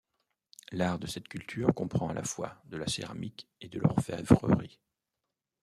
[0.71, 4.79] L'art de cette culture comprend à la fois de la céramique et de l'orfèvrerie.